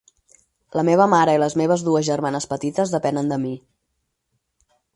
[0.79, 3.55] La meva mare i les meves dues germanes petites depenen de mi.